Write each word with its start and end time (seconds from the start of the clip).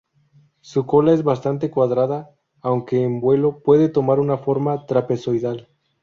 Su 0.61 0.87
cola 0.87 1.13
es 1.13 1.21
bastante 1.23 1.69
cuadrada, 1.69 2.33
aunque 2.61 3.03
en 3.03 3.21
vuelo 3.21 3.59
puede 3.61 3.87
tomar 3.87 4.19
una 4.19 4.39
forma 4.39 4.87
trapezoidal. 4.87 5.67